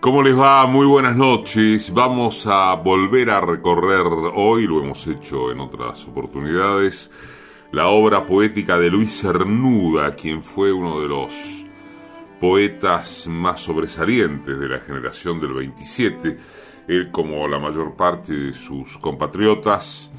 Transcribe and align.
¿Cómo 0.00 0.22
les 0.22 0.38
va? 0.38 0.64
Muy 0.68 0.86
buenas 0.86 1.16
noches. 1.16 1.92
Vamos 1.92 2.46
a 2.46 2.72
volver 2.74 3.30
a 3.30 3.40
recorrer 3.40 4.06
hoy, 4.32 4.64
lo 4.64 4.80
hemos 4.80 5.04
hecho 5.08 5.50
en 5.50 5.58
otras 5.58 6.06
oportunidades, 6.06 7.10
la 7.72 7.88
obra 7.88 8.24
poética 8.24 8.78
de 8.78 8.90
Luis 8.90 9.20
Cernuda, 9.20 10.14
quien 10.14 10.44
fue 10.44 10.72
uno 10.72 11.00
de 11.00 11.08
los 11.08 11.32
poetas 12.40 13.26
más 13.26 13.60
sobresalientes 13.62 14.60
de 14.60 14.68
la 14.68 14.78
generación 14.78 15.40
del 15.40 15.54
27. 15.54 16.38
Él, 16.86 17.10
como 17.10 17.48
la 17.48 17.58
mayor 17.58 17.96
parte 17.96 18.32
de 18.32 18.52
sus 18.52 18.96
compatriotas, 18.98 20.12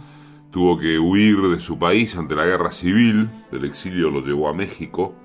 tuvo 0.52 0.78
que 0.78 1.00
huir 1.00 1.40
de 1.44 1.62
su 1.62 1.80
país 1.80 2.18
ante 2.18 2.36
la 2.36 2.46
guerra 2.46 2.74
civil, 2.74 3.30
el 3.54 3.64
exilio 3.64 4.12
lo 4.12 4.20
llevó 4.20 4.50
a 4.50 4.54
México, 4.54 5.16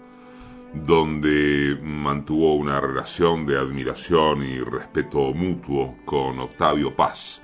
donde 0.74 1.78
mantuvo 1.82 2.54
una 2.54 2.80
relación 2.80 3.46
de 3.46 3.58
admiración 3.58 4.42
y 4.42 4.58
respeto 4.60 5.32
mutuo 5.32 5.96
con 6.04 6.40
Octavio 6.40 6.94
Paz. 6.94 7.42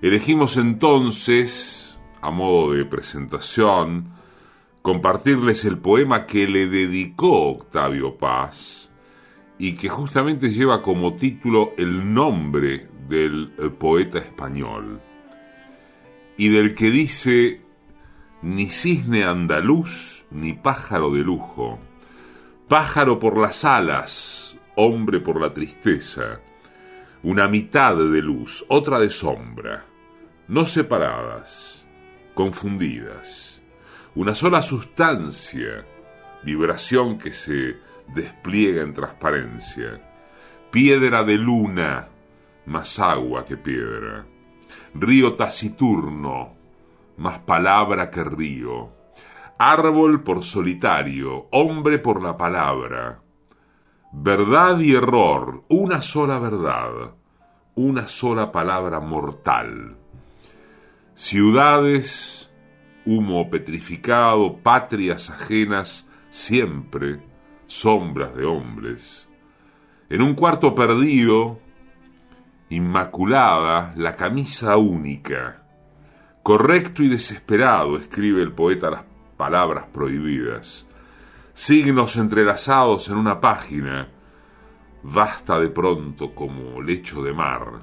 Elegimos 0.00 0.56
entonces, 0.56 1.98
a 2.20 2.30
modo 2.30 2.72
de 2.72 2.84
presentación, 2.84 4.12
compartirles 4.82 5.64
el 5.64 5.78
poema 5.78 6.26
que 6.26 6.46
le 6.46 6.66
dedicó 6.66 7.50
Octavio 7.50 8.16
Paz 8.16 8.90
y 9.58 9.74
que 9.74 9.88
justamente 9.88 10.50
lleva 10.50 10.82
como 10.82 11.14
título 11.14 11.72
el 11.76 12.12
nombre 12.12 12.86
del 13.08 13.52
poeta 13.78 14.18
español 14.18 15.00
y 16.36 16.48
del 16.48 16.74
que 16.74 16.90
dice 16.90 17.60
ni 18.42 18.66
cisne 18.66 19.24
andaluz 19.24 20.24
ni 20.30 20.52
pájaro 20.52 21.10
de 21.10 21.22
lujo 21.22 21.78
Pájaro 22.68 23.18
por 23.18 23.36
las 23.36 23.62
alas, 23.66 24.56
hombre 24.74 25.20
por 25.20 25.38
la 25.38 25.52
tristeza, 25.52 26.40
una 27.22 27.46
mitad 27.46 27.94
de 27.94 28.22
luz, 28.22 28.64
otra 28.68 28.98
de 28.98 29.10
sombra, 29.10 29.84
no 30.48 30.64
separadas, 30.64 31.84
confundidas, 32.32 33.60
una 34.14 34.34
sola 34.34 34.62
sustancia, 34.62 35.84
vibración 36.42 37.18
que 37.18 37.32
se 37.32 37.76
despliega 38.14 38.82
en 38.82 38.94
transparencia, 38.94 40.00
piedra 40.70 41.22
de 41.22 41.36
luna, 41.36 42.08
más 42.64 42.98
agua 42.98 43.44
que 43.44 43.58
piedra, 43.58 44.24
río 44.94 45.34
taciturno, 45.34 46.54
más 47.18 47.40
palabra 47.40 48.10
que 48.10 48.24
río, 48.24 49.03
árbol 49.58 50.22
por 50.22 50.42
solitario, 50.42 51.48
hombre 51.50 51.98
por 51.98 52.22
la 52.22 52.36
palabra. 52.36 53.22
Verdad 54.12 54.78
y 54.78 54.94
error, 54.94 55.64
una 55.68 56.02
sola 56.02 56.38
verdad, 56.38 57.14
una 57.74 58.08
sola 58.08 58.52
palabra 58.52 59.00
mortal. 59.00 59.96
Ciudades, 61.14 62.50
humo 63.06 63.50
petrificado, 63.50 64.58
patrias 64.58 65.30
ajenas, 65.30 66.08
siempre 66.30 67.20
sombras 67.66 68.34
de 68.34 68.44
hombres. 68.44 69.28
En 70.10 70.22
un 70.22 70.34
cuarto 70.34 70.74
perdido, 70.74 71.60
inmaculada, 72.68 73.92
la 73.96 74.16
camisa 74.16 74.76
única. 74.76 75.62
Correcto 76.42 77.02
y 77.02 77.08
desesperado, 77.08 77.96
escribe 77.96 78.42
el 78.42 78.52
poeta 78.52 78.90
las 78.90 79.04
palabras 79.36 79.86
prohibidas, 79.92 80.86
signos 81.52 82.16
entrelazados 82.16 83.08
en 83.08 83.16
una 83.16 83.40
página, 83.40 84.08
vasta 85.02 85.58
de 85.60 85.68
pronto 85.68 86.34
como 86.34 86.80
lecho 86.80 87.22
de 87.22 87.32
mar, 87.32 87.82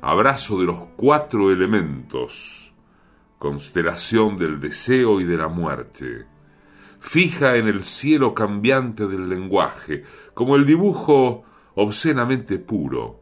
abrazo 0.00 0.58
de 0.60 0.66
los 0.66 0.80
cuatro 0.96 1.50
elementos, 1.50 2.72
constelación 3.38 4.36
del 4.36 4.60
deseo 4.60 5.20
y 5.20 5.24
de 5.24 5.36
la 5.36 5.48
muerte, 5.48 6.26
fija 7.00 7.56
en 7.56 7.68
el 7.68 7.84
cielo 7.84 8.32
cambiante 8.32 9.06
del 9.06 9.28
lenguaje, 9.28 10.04
como 10.32 10.56
el 10.56 10.64
dibujo 10.64 11.44
obscenamente 11.74 12.58
puro, 12.58 13.20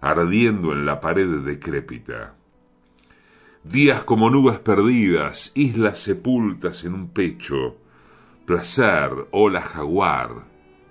ardiendo 0.00 0.72
en 0.72 0.86
la 0.86 1.00
pared 1.00 1.40
decrépita. 1.40 2.37
Días 3.68 4.02
como 4.04 4.30
nubes 4.30 4.58
perdidas, 4.60 5.52
islas 5.54 5.98
sepultas 5.98 6.84
en 6.84 6.94
un 6.94 7.08
pecho, 7.08 7.76
placer, 8.46 9.28
ola 9.30 9.60
jaguar 9.60 10.46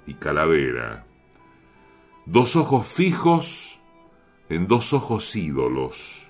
y 0.05 0.13
calavera. 0.13 1.07
Dos 2.27 2.55
ojos 2.55 2.85
fijos 2.85 3.79
en 4.47 4.67
dos 4.67 4.93
ojos 4.93 5.35
ídolos, 5.35 6.29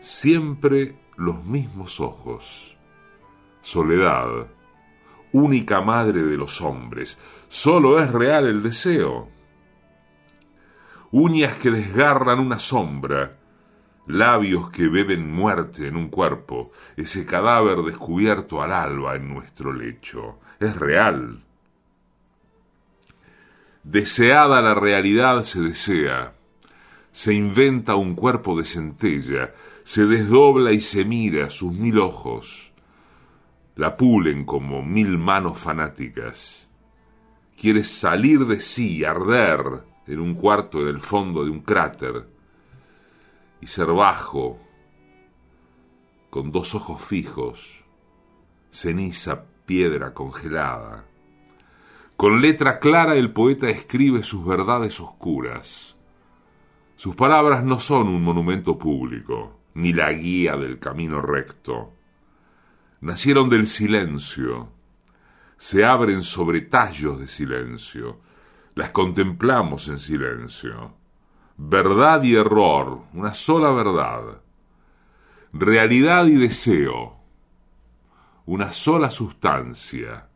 siempre 0.00 0.94
los 1.16 1.42
mismos 1.42 2.00
ojos. 2.00 2.76
Soledad, 3.62 4.48
única 5.32 5.80
madre 5.80 6.22
de 6.22 6.36
los 6.36 6.60
hombres, 6.60 7.18
solo 7.48 7.98
es 7.98 8.12
real 8.12 8.46
el 8.46 8.62
deseo. 8.62 9.30
Uñas 11.12 11.56
que 11.56 11.70
desgarran 11.70 12.40
una 12.40 12.58
sombra, 12.58 13.38
labios 14.06 14.70
que 14.70 14.88
beben 14.88 15.32
muerte 15.32 15.86
en 15.86 15.96
un 15.96 16.08
cuerpo, 16.08 16.72
ese 16.96 17.24
cadáver 17.24 17.78
descubierto 17.78 18.62
al 18.62 18.72
alba 18.72 19.16
en 19.16 19.32
nuestro 19.32 19.72
lecho. 19.72 20.38
Es 20.58 20.76
real. 20.76 21.42
Deseada 23.82 24.62
la 24.62 24.74
realidad 24.74 25.42
se 25.42 25.60
desea, 25.60 26.34
se 27.10 27.34
inventa 27.34 27.96
un 27.96 28.14
cuerpo 28.14 28.56
de 28.56 28.64
centella, 28.64 29.54
se 29.84 30.06
desdobla 30.06 30.72
y 30.72 30.80
se 30.80 31.04
mira 31.04 31.50
sus 31.50 31.72
mil 31.72 31.98
ojos, 31.98 32.72
la 33.74 33.96
pulen 33.96 34.44
como 34.44 34.82
mil 34.82 35.18
manos 35.18 35.58
fanáticas. 35.58 36.68
Quiere 37.60 37.84
salir 37.84 38.46
de 38.46 38.60
sí, 38.60 39.04
arder 39.04 39.82
en 40.06 40.20
un 40.20 40.34
cuarto 40.34 40.80
en 40.80 40.88
el 40.88 41.00
fondo 41.00 41.44
de 41.44 41.50
un 41.50 41.60
cráter, 41.60 42.31
y 43.62 43.68
ser 43.68 43.86
bajo, 43.86 44.58
con 46.30 46.50
dos 46.50 46.74
ojos 46.74 47.00
fijos, 47.00 47.84
ceniza, 48.70 49.44
piedra 49.64 50.12
congelada. 50.12 51.04
Con 52.16 52.40
letra 52.40 52.80
clara 52.80 53.14
el 53.14 53.32
poeta 53.32 53.68
escribe 53.68 54.24
sus 54.24 54.44
verdades 54.44 54.98
oscuras. 55.00 55.96
Sus 56.96 57.14
palabras 57.14 57.62
no 57.62 57.78
son 57.78 58.08
un 58.08 58.24
monumento 58.24 58.76
público, 58.76 59.60
ni 59.74 59.92
la 59.92 60.12
guía 60.12 60.56
del 60.56 60.80
camino 60.80 61.22
recto. 61.22 61.92
Nacieron 63.00 63.48
del 63.48 63.68
silencio, 63.68 64.70
se 65.56 65.84
abren 65.84 66.24
sobre 66.24 66.62
tallos 66.62 67.20
de 67.20 67.28
silencio, 67.28 68.18
las 68.74 68.90
contemplamos 68.90 69.86
en 69.86 70.00
silencio 70.00 71.00
verdad 71.56 72.22
y 72.22 72.34
error, 72.34 73.02
una 73.12 73.34
sola 73.34 73.70
verdad, 73.70 74.40
realidad 75.52 76.26
y 76.26 76.36
deseo, 76.36 77.16
una 78.46 78.72
sola 78.72 79.10
sustancia, 79.10 80.28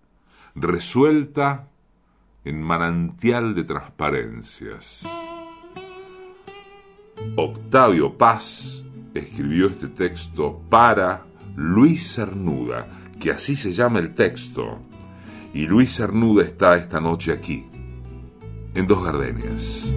resuelta 0.55 1.69
en 2.45 2.63
manantial 2.63 3.55
de 3.55 3.65
transparencias. 3.65 5.03
Octavio 7.37 8.17
Paz 8.17 8.83
escribió 9.15 9.67
este 9.67 9.89
texto 9.89 10.61
para 10.71 11.25
Luis 11.57 12.15
Cernuda, 12.15 12.87
que 13.19 13.31
así 13.31 13.57
se 13.57 13.73
llama 13.73 13.99
el 13.99 14.15
texto, 14.15 14.79
y 15.55 15.67
Luis 15.67 15.97
Cernuda 15.97 16.45
está 16.45 16.77
esta 16.77 17.01
noche 17.01 17.33
aquí, 17.33 17.67
en 18.75 18.87
Dos 18.87 19.05
Gardenias. 19.05 19.91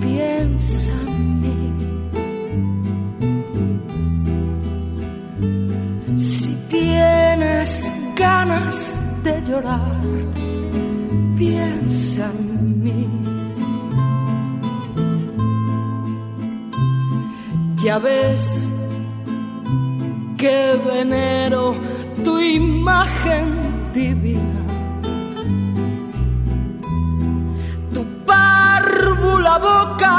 Piensa 0.00 0.92
en 1.06 1.40
mí. 1.42 1.60
Si 6.18 6.52
tienes 6.68 7.90
ganas 8.16 8.96
de 9.24 9.42
llorar, 9.48 10.00
piensa 11.36 12.30
en 12.38 12.82
mí. 12.84 13.08
Ya 17.82 17.98
ves 17.98 18.68
que 20.36 20.78
venero 20.86 21.74
tu 22.24 22.38
imagen 22.38 23.46
divina 23.94 24.69
la 29.50 29.58
boca 29.58 30.14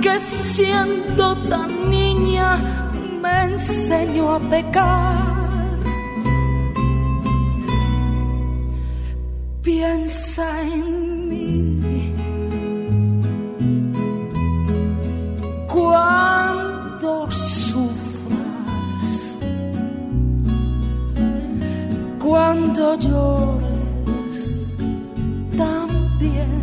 que 0.00 0.14
siendo 0.20 1.26
tan 1.50 1.90
niña 1.90 2.48
me 3.22 3.36
enseñó 3.50 4.24
a 4.36 4.40
pecar. 4.54 5.78
Piensa 9.62 10.46
en 10.74 11.28
mí. 11.30 11.58
Cuando 15.74 17.12
sufras, 17.30 19.18
cuando 22.24 22.84
llores. 23.06 24.38
También 25.56 26.60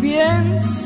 piensa 0.00 0.71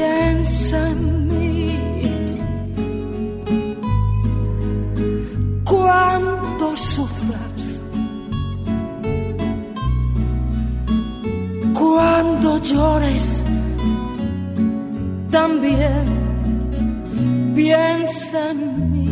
Piensa 0.00 0.78
en 0.92 1.28
mí. 1.28 1.76
Cuando 5.62 6.74
sufras, 6.74 7.64
cuando 11.78 12.48
llores, 12.62 13.44
también 15.30 16.04
piensa 17.54 18.50
en 18.52 18.92
mí. 18.92 19.10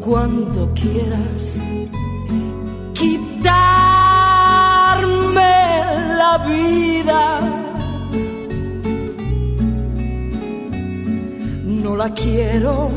cuando 0.00 0.72
quieras 0.74 1.62
vida. 6.38 7.40
No 11.64 11.96
la 11.96 12.12
quiero 12.14 12.90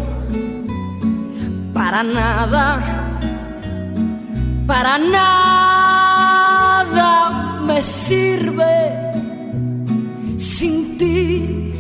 para 1.74 2.04
nada, 2.04 2.80
para 4.68 4.98
nada 4.98 5.94
me 7.66 7.82
sirve 7.82 8.92
sin 10.38 10.98
ti. 10.98 11.73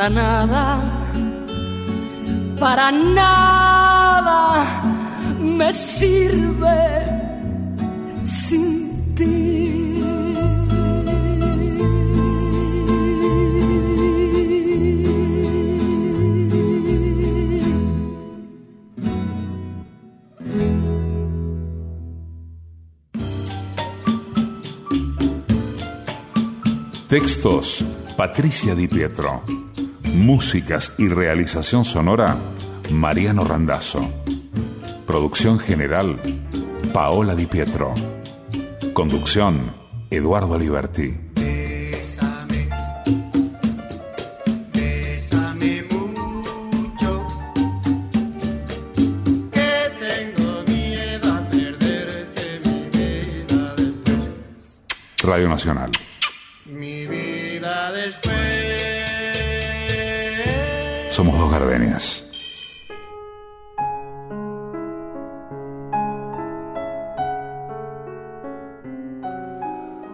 Para 0.00 0.08
nada, 0.08 0.80
para 2.58 2.90
nada 2.90 4.64
me 5.38 5.70
sirve 5.74 7.04
sin 8.24 9.14
ti. 9.14 10.00
Textos, 27.06 27.84
Patricia 28.16 28.74
Di 28.74 28.88
Pietro. 28.88 29.42
Músicas 30.14 30.92
y 30.98 31.08
realización 31.08 31.84
sonora, 31.84 32.36
Mariano 32.90 33.44
Randazzo. 33.44 34.12
Producción 35.06 35.58
general, 35.58 36.20
Paola 36.92 37.34
Di 37.34 37.46
Pietro. 37.46 37.94
Conducción, 38.92 39.72
Eduardo. 40.10 40.58
Bésame 44.74 45.84
mucho, 45.90 47.26
que 49.52 49.72
tengo 50.00 50.64
miedo 50.66 51.32
a 51.32 51.40
perderte 51.50 52.60
mi 52.64 52.88
vida 52.98 53.74
Radio 55.22 55.48
Nacional. 55.48 55.92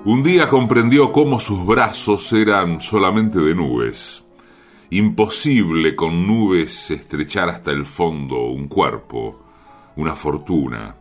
Un 0.07 0.23
día 0.23 0.49
comprendió 0.49 1.12
cómo 1.12 1.40
sus 1.40 1.66
brazos 1.66 2.33
eran 2.33 2.81
solamente 2.81 3.38
de 3.40 3.55
nubes. 3.55 4.25
Imposible 4.90 5.97
con 5.97 6.26
nubes 6.26 6.90
estrechar 6.90 7.49
hasta 7.49 7.73
el 7.73 7.87
fondo 7.87 8.45
un 8.47 8.69
cuerpo, 8.69 9.43
una 9.97 10.14
fortuna. 10.14 10.95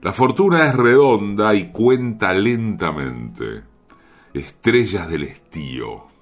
La 0.00 0.12
fortuna 0.12 0.66
es 0.66 0.74
redonda 0.74 1.54
y 1.54 1.70
cuenta 1.72 2.32
lentamente. 2.32 3.62
Estrellas 4.32 5.08
del 5.08 5.24
estío. 5.24 6.15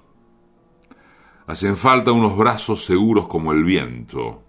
Hacen 1.47 1.77
falta 1.77 2.11
unos 2.11 2.35
brazos 2.35 2.83
seguros 2.85 3.27
como 3.27 3.51
el 3.51 3.63
viento 3.63 4.41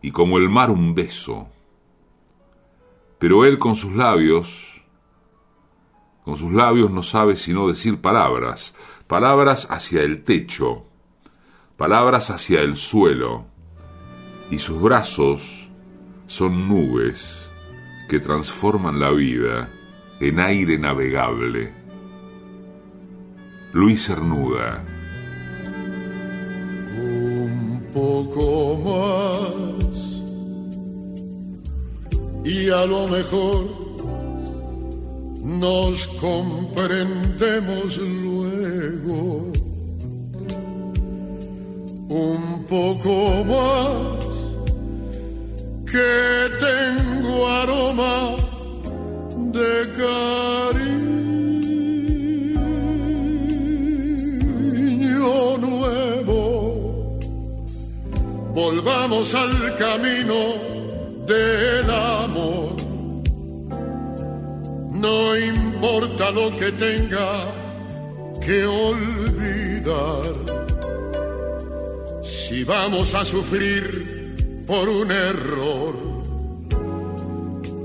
y 0.00 0.10
como 0.10 0.38
el 0.38 0.48
mar 0.48 0.70
un 0.70 0.94
beso. 0.94 1.48
Pero 3.18 3.44
él 3.44 3.58
con 3.58 3.74
sus 3.74 3.92
labios, 3.94 4.82
con 6.24 6.36
sus 6.36 6.52
labios 6.52 6.90
no 6.90 7.02
sabe 7.02 7.36
sino 7.36 7.68
decir 7.68 8.00
palabras, 8.00 8.74
palabras 9.06 9.70
hacia 9.70 10.02
el 10.02 10.24
techo, 10.24 10.84
palabras 11.76 12.30
hacia 12.30 12.62
el 12.62 12.76
suelo, 12.76 13.46
y 14.50 14.58
sus 14.60 14.80
brazos 14.80 15.68
son 16.26 16.68
nubes 16.68 17.50
que 18.08 18.18
transforman 18.18 18.98
la 18.98 19.10
vida 19.10 19.68
en 20.20 20.40
aire 20.40 20.78
navegable. 20.78 21.74
Luis 23.72 24.06
Cernuda, 24.06 24.97
poco 27.92 28.76
más. 28.88 29.98
Y 32.44 32.70
a 32.70 32.86
lo 32.86 33.06
mejor 33.08 33.66
nos 35.42 36.08
comprendemos 36.20 37.98
luego 37.98 39.52
un 42.08 42.64
poco 42.68 43.44
más. 43.44 44.26
Que 45.90 46.50
tengo 46.60 47.48
aroma 47.48 48.36
de 49.52 49.88
cariño 49.96 50.87
Volvamos 58.58 59.32
al 59.34 59.76
camino 59.76 60.34
del 61.28 61.88
amor. 61.88 62.74
No 64.90 65.36
importa 65.36 66.32
lo 66.32 66.50
que 66.58 66.72
tenga 66.72 67.52
que 68.44 68.66
olvidar. 68.66 70.34
Si 72.20 72.64
vamos 72.64 73.14
a 73.14 73.24
sufrir 73.24 74.64
por 74.66 74.88
un 74.88 75.12
error, 75.12 75.94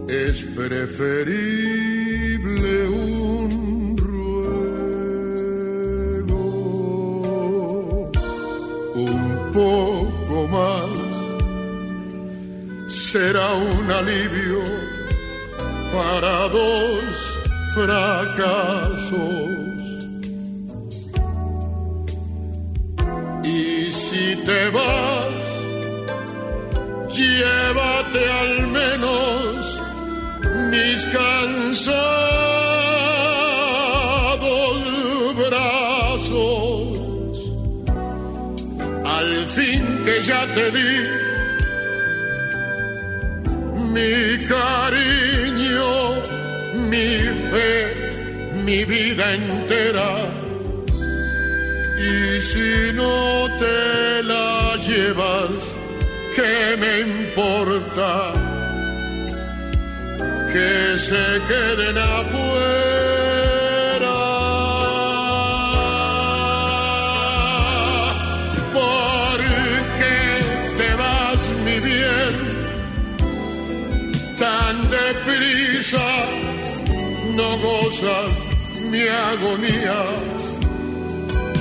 es 0.10 0.42
preferible 0.58 1.68
un 2.88 3.96
poco 9.54 9.93
será 13.14 13.54
un 13.54 13.92
alivio 13.92 14.64
para 15.94 16.48
dos 16.50 17.16
fracasos. 17.76 19.52
Y 23.44 23.92
si 23.92 24.36
te 24.48 24.70
vas, 24.70 25.44
llévate 27.18 28.24
al 28.42 28.68
menos 28.68 29.82
mis 30.72 31.06
cansados 31.06 32.23
cariño, 44.54 45.92
mi 46.92 47.10
fe, 47.50 47.76
mi 48.66 48.80
vida 48.86 49.26
entera. 49.42 50.12
Y 52.12 52.42
si 52.52 52.72
no 52.94 53.16
te 53.62 54.24
la 54.32 54.76
llevas, 54.88 55.56
¿qué 56.36 56.56
me 56.82 56.94
importa? 57.12 58.12
Que 60.54 61.00
se 61.08 61.26
queden 61.50 61.98
afuera. 61.98 62.93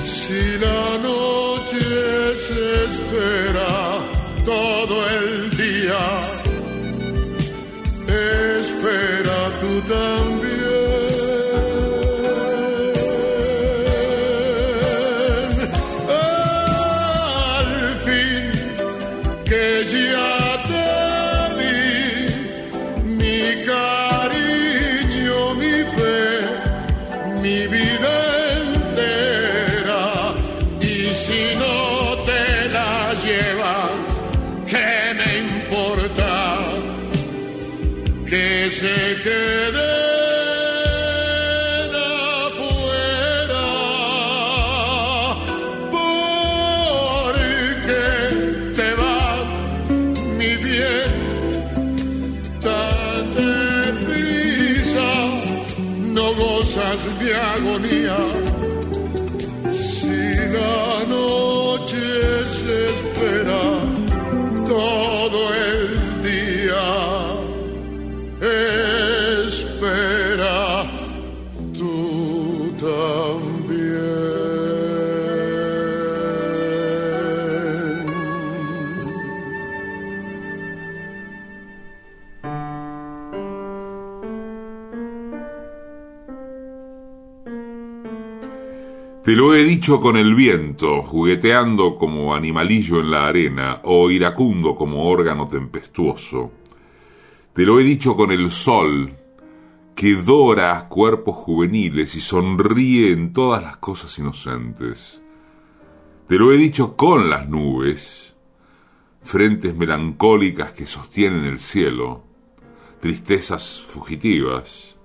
Si 0.05 0.57
la 0.59 0.97
noche 0.99 1.79
se 2.45 2.85
espera 2.85 3.99
todo 4.45 4.95
el 5.09 5.49
día, 5.57 6.03
espera 8.07 9.39
tú 9.59 9.71
también. 9.91 10.32
Te 89.23 89.37
lo 89.37 89.55
he 89.55 89.63
dicho 89.63 90.01
con 90.01 90.17
el 90.17 90.35
viento, 90.35 91.01
jugueteando 91.01 91.97
como 91.97 92.35
animalillo 92.35 92.99
en 92.99 93.09
la 93.09 93.27
arena, 93.27 93.79
o 93.85 94.11
iracundo 94.11 94.75
como 94.75 95.07
órgano 95.07 95.47
tempestuoso. 95.47 96.51
Te 97.53 97.63
lo 97.63 97.79
he 97.79 97.85
dicho 97.85 98.15
con 98.15 98.31
el 98.31 98.51
sol, 98.51 99.13
que 99.95 100.15
dora 100.15 100.89
cuerpos 100.89 101.37
juveniles 101.37 102.15
y 102.15 102.19
sonríe 102.19 103.13
en 103.13 103.31
todas 103.31 103.63
las 103.63 103.77
cosas 103.77 104.19
inocentes. 104.19 105.21
Te 106.27 106.35
lo 106.35 106.51
he 106.51 106.57
dicho 106.57 106.97
con 106.97 107.29
las 107.29 107.47
nubes, 107.47 108.35
frentes 109.21 109.73
melancólicas 109.73 110.73
que 110.73 110.85
sostienen 110.85 111.45
el 111.45 111.59
cielo, 111.59 112.25
tristezas 112.99 113.85
fugitivas. 113.87 114.97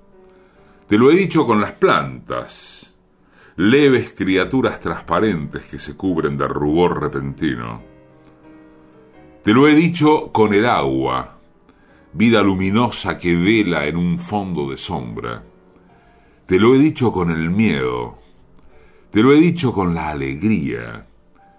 Te 0.89 0.99
lo 0.99 1.09
he 1.13 1.15
dicho 1.15 1.47
con 1.47 1.61
las 1.61 1.71
plantas, 1.71 2.88
leves 3.61 4.13
criaturas 4.13 4.79
transparentes 4.79 5.67
que 5.67 5.81
se 5.81 5.97
cubren 5.97 6.39
de 6.39 6.47
rubor 6.47 7.03
repentino. 7.03 7.83
Te 9.43 9.53
lo 9.53 9.67
he 9.67 9.75
dicho 9.75 10.31
con 10.31 10.55
el 10.55 10.65
agua, 10.65 11.41
vida 12.13 12.41
luminosa 12.41 13.19
que 13.19 13.35
vela 13.35 13.87
en 13.87 13.97
un 13.97 14.21
fondo 14.21 14.71
de 14.71 14.79
sombra. 14.79 15.43
Te 16.47 16.57
lo 16.61 16.73
he 16.73 16.79
dicho 16.79 17.11
con 17.11 17.31
el 17.31 17.51
miedo, 17.51 18.19
te 19.11 19.25
lo 19.25 19.33
he 19.33 19.41
dicho 19.41 19.73
con 19.73 19.93
la 19.93 20.11
alegría, 20.11 21.09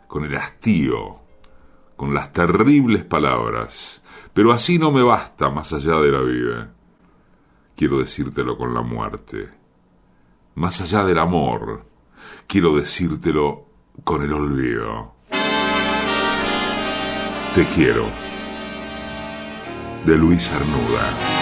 con 0.07 0.23
el 0.23 0.37
hastío, 0.37 1.19
con 1.97 2.13
las 2.13 2.31
terribles 2.31 3.03
palabras, 3.03 4.01
pero 4.33 4.53
así 4.53 4.79
no 4.79 4.89
me 4.89 5.03
basta 5.03 5.49
más 5.49 5.73
allá 5.73 5.99
de 5.99 6.11
la 6.13 6.21
vida. 6.21 6.73
Quiero 7.75 7.99
decírtelo 7.99 8.57
con 8.57 8.73
la 8.73 8.83
muerte. 8.83 9.49
Más 10.55 10.81
allá 10.81 11.03
del 11.03 11.19
amor, 11.19 11.88
quiero 12.49 12.75
decírtelo 12.75 13.67
con 14.03 14.23
el 14.23 14.33
olvido. 14.33 15.13
Te 17.53 17.63
quiero. 17.75 18.07
De 20.03 20.17
Luis 20.17 20.51
Arnuda. 20.51 21.38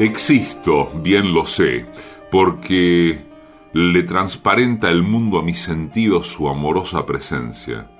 Existo, 0.00 0.90
bien 0.94 1.34
lo 1.34 1.44
sé, 1.44 1.84
porque 2.30 3.22
le 3.74 4.02
transparenta 4.04 4.88
el 4.88 5.02
mundo 5.02 5.38
a 5.38 5.42
mis 5.42 5.58
sentidos 5.58 6.26
su 6.26 6.48
amorosa 6.48 7.04
presencia. 7.04 7.90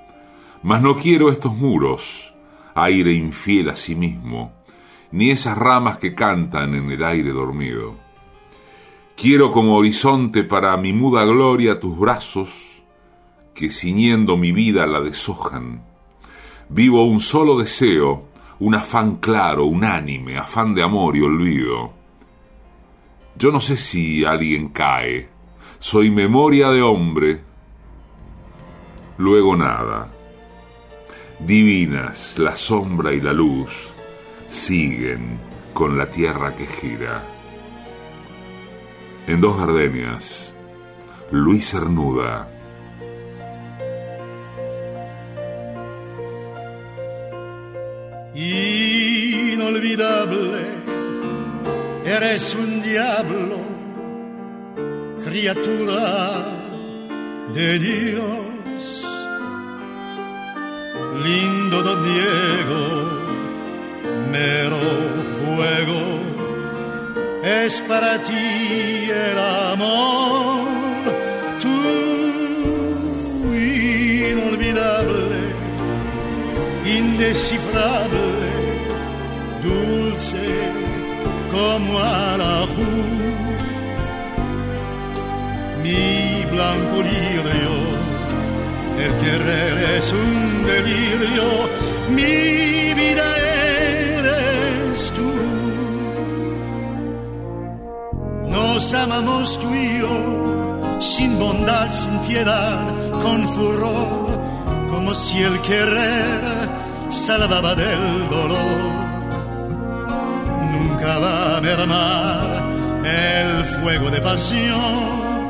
Mas 0.63 0.81
no 0.81 0.95
quiero 0.95 1.29
estos 1.29 1.55
muros, 1.55 2.33
aire 2.73 3.13
infiel 3.13 3.69
a 3.69 3.75
sí 3.75 3.93
mismo, 3.93 4.51
ni 5.11 5.29
esas 5.29 5.55
ramas 5.55 5.99
que 5.99 6.15
cantan 6.15 6.73
en 6.73 6.89
el 6.89 7.03
aire 7.03 7.33
dormido. 7.33 7.93
Quiero 9.15 9.51
como 9.51 9.75
horizonte 9.75 10.43
para 10.43 10.75
mi 10.77 10.93
muda 10.93 11.23
gloria 11.23 11.79
tus 11.79 11.99
brazos, 11.99 12.81
que 13.53 13.69
ciñendo 13.69 14.37
mi 14.37 14.51
vida 14.51 14.87
la 14.87 15.01
deshojan. 15.01 15.83
Vivo 16.67 17.05
un 17.05 17.19
solo 17.19 17.59
deseo, 17.59 18.30
un 18.61 18.75
afán 18.75 19.15
claro, 19.15 19.65
unánime, 19.65 20.37
afán 20.37 20.75
de 20.75 20.83
amor 20.83 21.17
y 21.17 21.21
olvido. 21.21 21.93
Yo 23.35 23.51
no 23.51 23.59
sé 23.59 23.75
si 23.75 24.23
alguien 24.23 24.69
cae, 24.69 25.29
soy 25.79 26.11
memoria 26.11 26.69
de 26.69 26.83
hombre, 26.83 27.41
luego 29.17 29.55
nada. 29.55 30.11
Divinas 31.39 32.37
la 32.37 32.55
sombra 32.55 33.11
y 33.13 33.19
la 33.19 33.33
luz 33.33 33.91
siguen 34.47 35.39
con 35.73 35.97
la 35.97 36.07
tierra 36.11 36.55
que 36.55 36.67
gira. 36.67 37.23
En 39.25 39.41
dos 39.41 39.57
gardenias, 39.57 40.55
Luis 41.31 41.71
Cernuda. 41.71 42.60
Inolvidable, 49.81 50.61
eres 52.05 52.55
un 52.55 52.81
diablo, 52.83 53.57
criatura 55.23 56.45
de 57.53 57.79
Dios. 57.79 59.05
Lindo 61.23 61.81
don 61.83 62.03
Diego, 62.03 62.83
mero 64.31 64.77
fuego, 65.37 66.01
es 67.43 67.81
para 67.81 68.21
ti 68.21 69.09
el 69.09 69.37
amor, 69.73 70.67
tú 71.59 71.79
inolvidable, 74.31 75.39
indescifrable 76.85 78.50
dulce 80.21 80.71
como 81.51 81.99
Alajú. 81.99 82.91
Mi 85.83 86.45
blanco 86.51 87.01
lirio, 87.01 87.73
el 88.99 89.15
querer 89.15 89.77
es 89.97 90.11
un 90.11 90.63
delirio, 90.65 91.47
mi 92.09 92.93
vida 92.93 93.25
eres 94.17 95.11
tú. 95.15 95.31
Nos 98.47 98.93
amamos 98.93 99.59
tú 99.59 99.73
y 99.73 99.99
yo, 99.99 101.01
sin 101.01 101.39
bondad, 101.39 101.91
sin 101.91 102.19
piedad, 102.19 102.93
con 103.23 103.47
furor, 103.49 104.39
como 104.91 105.13
si 105.13 105.41
el 105.41 105.59
querer 105.61 106.69
salvaba 107.09 107.73
del 107.75 108.29
dolor 108.29 109.00
nunca 111.01 111.19
va 111.19 111.57
a 111.57 111.61
mermar 111.61 112.63
el 113.03 113.65
fuego 113.81 114.11
de 114.11 114.21
pasión 114.21 115.49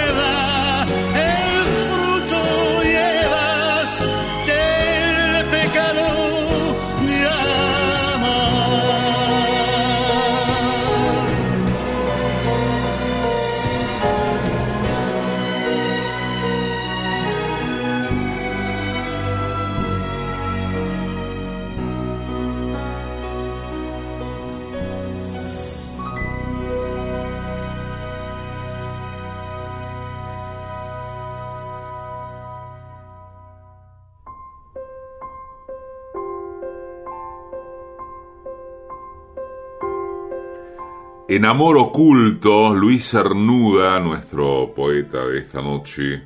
En 41.30 41.44
Amor 41.44 41.78
Oculto, 41.78 42.74
Luis 42.74 43.12
Cernuda, 43.12 44.00
nuestro 44.00 44.74
poeta 44.74 45.26
de 45.28 45.40
esta 45.40 45.62
noche, 45.62 46.24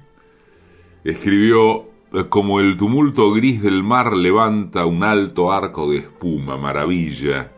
escribió 1.04 1.90
como 2.30 2.60
el 2.60 2.78
tumulto 2.78 3.32
gris 3.34 3.64
del 3.64 3.82
mar 3.82 4.14
levanta 4.14 4.86
un 4.86 5.04
alto 5.04 5.52
arco 5.52 5.90
de 5.90 5.98
espuma, 5.98 6.56
maravilla, 6.56 7.52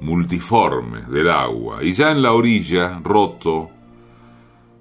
multiforme 0.00 1.00
del 1.08 1.30
agua, 1.30 1.82
y 1.82 1.94
ya 1.94 2.10
en 2.10 2.20
la 2.20 2.32
orilla, 2.32 3.00
roto, 3.02 3.70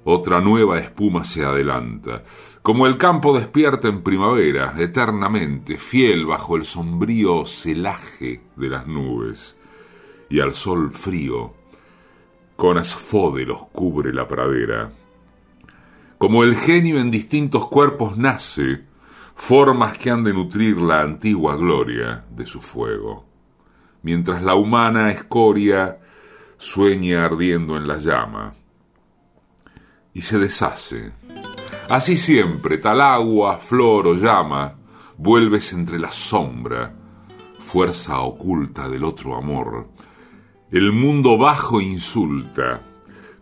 otra 0.03 0.41
nueva 0.41 0.79
espuma 0.79 1.23
se 1.23 1.45
adelanta, 1.45 2.25
como 2.61 2.85
el 2.85 2.97
campo 2.97 3.33
despierta 3.33 3.87
en 3.87 4.03
primavera, 4.03 4.73
eternamente, 4.77 5.77
fiel 5.77 6.25
bajo 6.25 6.57
el 6.57 6.65
sombrío 6.65 7.45
celaje 7.45 8.41
de 8.57 8.69
las 8.69 8.87
nubes, 8.87 9.55
y 10.29 10.41
al 10.41 10.53
sol 10.53 10.91
frío, 10.91 11.62
con 12.55 12.77
asfódelos 12.77 13.67
cubre 13.71 14.13
la 14.13 14.27
pradera. 14.27 14.91
Como 16.17 16.43
el 16.43 16.55
genio 16.55 16.99
en 16.99 17.11
distintos 17.11 17.67
cuerpos 17.67 18.17
nace, 18.17 18.83
formas 19.35 19.97
que 19.97 20.09
han 20.09 20.23
de 20.23 20.33
nutrir 20.33 20.77
la 20.77 21.01
antigua 21.01 21.55
gloria 21.55 22.23
de 22.29 22.45
su 22.45 22.61
fuego, 22.61 23.25
mientras 24.01 24.41
la 24.41 24.55
humana 24.55 25.11
escoria 25.11 25.99
sueña 26.57 27.25
ardiendo 27.25 27.75
en 27.75 27.87
la 27.87 27.97
llama 27.97 28.53
y 30.13 30.21
se 30.21 30.37
deshace. 30.37 31.11
Así 31.89 32.17
siempre, 32.17 32.77
tal 32.77 33.01
agua, 33.01 33.57
flor 33.57 34.07
o 34.07 34.13
llama, 34.13 34.75
vuelves 35.17 35.73
entre 35.73 35.99
la 35.99 36.11
sombra, 36.11 36.93
fuerza 37.59 38.21
oculta 38.21 38.87
del 38.87 39.03
otro 39.03 39.35
amor. 39.35 39.89
El 40.73 40.91
mundo 40.91 41.37
bajo 41.37 41.79
insulta, 41.79 42.81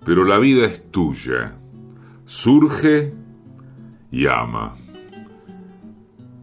pero 0.06 0.26
la 0.26 0.38
vida 0.38 0.66
es 0.66 0.92
tuya. 0.92 1.56
Surge 2.26 3.14
y 4.12 4.28
ama. 4.28 4.76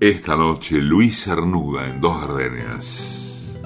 Esta 0.01 0.35
noche 0.35 0.79
Luis 0.79 1.25
Cernuda 1.25 1.87
en 1.91 2.01
Dos 2.01 2.19
Gardenias. 2.23 3.61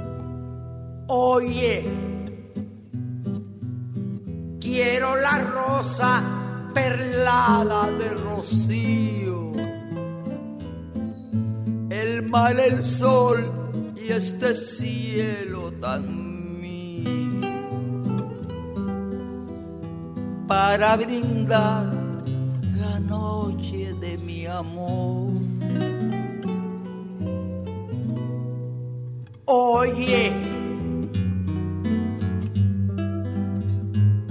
Oye, 1.07 1.89
quiero 4.61 5.15
la 5.15 5.39
rosa 5.39 6.25
perlada 6.75 7.89
de 7.93 8.15
rocío, 8.15 9.53
el 11.89 12.25
mar, 12.25 12.59
el 12.59 12.85
sol 12.85 13.95
y 13.95 14.11
este 14.11 14.57
cielo 14.57 15.71
tan 15.75 16.22
para 20.53 20.97
brindar 20.97 21.87
la 22.83 23.01
noche 23.01 23.95
de 23.95 24.19
mi 24.19 24.45
amor. 24.45 25.33
Oye, 29.47 30.31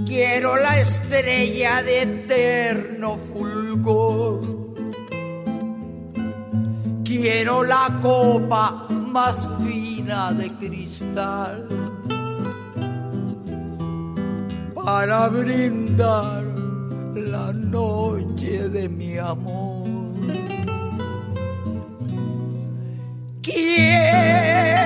quiero 0.06 0.54
la 0.66 0.78
estrella 0.78 1.82
de 1.82 2.02
eterno 2.02 3.18
fulgor. 3.32 4.42
Quiero 7.02 7.64
la 7.64 7.98
copa 8.00 8.86
más 8.88 9.48
fina 9.64 10.32
de 10.32 10.52
cristal 10.52 11.81
para 14.84 15.28
brindar 15.28 16.42
la 17.14 17.52
noche 17.52 18.68
de 18.68 18.88
mi 18.88 19.16
amor. 19.16 19.88
Quiero 23.42 24.81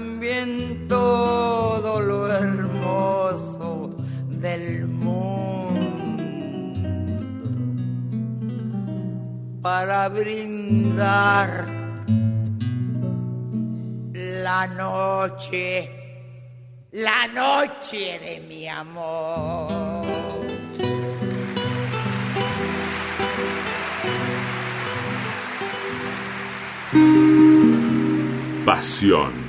también 0.00 0.88
todo 0.88 2.00
lo 2.00 2.32
hermoso 2.32 3.90
del 4.28 4.86
mundo 4.86 5.80
para 9.60 10.08
brindar 10.08 11.66
la 14.44 14.66
noche 14.68 15.90
la 16.92 17.28
noche 17.28 18.18
de 18.18 18.40
mi 18.48 18.66
amor. 18.66 20.06
Pasión. 28.64 29.39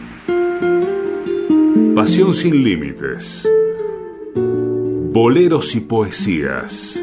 Pasión 2.01 2.33
sin 2.33 2.63
límites. 2.63 3.47
Boleros 4.33 5.75
y 5.75 5.81
poesías. 5.81 6.95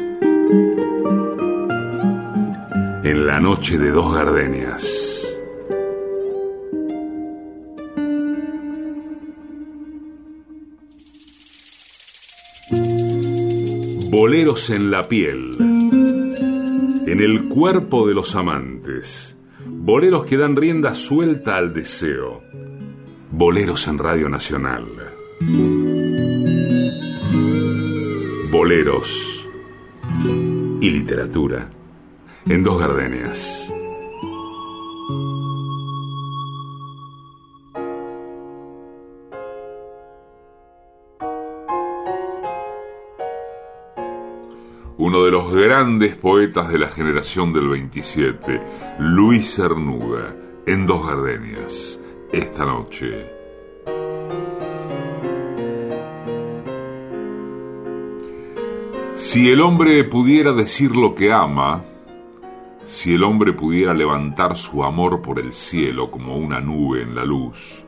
En 3.05 3.25
la 3.25 3.39
noche 3.39 3.77
de 3.77 3.91
dos 3.91 4.13
gardenias. 4.13 5.39
Boleros 14.09 14.69
en 14.69 14.91
la 14.91 15.07
piel, 15.07 15.55
en 17.07 17.21
el 17.21 17.47
cuerpo 17.47 18.05
de 18.05 18.15
los 18.15 18.35
amantes, 18.35 19.37
boleros 19.65 20.25
que 20.25 20.35
dan 20.35 20.57
rienda 20.57 20.93
suelta 20.93 21.55
al 21.55 21.73
deseo, 21.73 22.41
boleros 23.39 23.87
en 23.87 23.97
Radio 23.97 24.27
Nacional. 24.27 24.85
Boleros 28.51 29.47
y 30.81 30.89
literatura 30.89 31.69
en 32.49 32.63
dos 32.63 32.81
gardenias. 32.81 33.71
uno 44.97 45.23
de 45.23 45.31
los 45.31 45.53
grandes 45.53 46.17
poetas 46.17 46.67
de 46.67 46.77
la 46.77 46.89
generación 46.89 47.53
del 47.53 47.69
27, 47.69 48.61
Luis 48.99 49.55
Cernuda, 49.55 50.35
en 50.67 50.85
Dos 50.85 51.07
Gardenias, 51.07 51.98
esta 52.31 52.65
noche. 52.65 53.39
Si 59.15 59.49
el 59.49 59.61
hombre 59.61 60.03
pudiera 60.05 60.53
decir 60.53 60.95
lo 60.95 61.13
que 61.13 61.33
ama, 61.33 61.83
si 62.85 63.13
el 63.13 63.23
hombre 63.23 63.53
pudiera 63.53 63.93
levantar 63.93 64.55
su 64.55 64.83
amor 64.83 65.21
por 65.21 65.39
el 65.39 65.53
cielo 65.53 66.09
como 66.09 66.37
una 66.37 66.61
nube 66.61 67.01
en 67.01 67.15
la 67.15 67.25
luz, 67.25 67.83